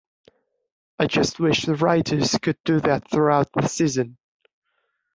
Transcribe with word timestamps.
I 0.97 1.05
just 1.05 1.39
wish 1.39 1.65
the 1.65 1.75
writers 1.75 2.35
could 2.41 2.57
do 2.65 2.79
that 2.79 3.07
throughout 3.11 3.49
the 3.53 3.67
season. 3.67 4.17